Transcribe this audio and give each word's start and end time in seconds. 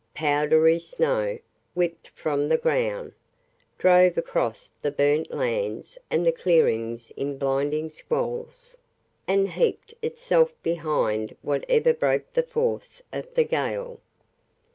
Powdery 0.15 0.79
snow, 0.79 1.37
whipped 1.75 2.07
from 2.07 2.49
the 2.49 2.57
ground, 2.57 3.13
drove 3.77 4.17
across 4.17 4.71
the 4.81 4.89
burnt 4.89 5.29
lands 5.31 5.95
and 6.09 6.25
the 6.25 6.31
clearings 6.31 7.11
in 7.15 7.37
blinding 7.37 7.87
squalls, 7.91 8.75
and 9.27 9.47
heaped 9.51 9.93
itself 10.01 10.53
behind 10.63 11.37
whatever 11.43 11.93
broke 11.93 12.33
the 12.33 12.41
force 12.41 13.03
of 13.13 13.31
the 13.35 13.43
gale. 13.43 13.99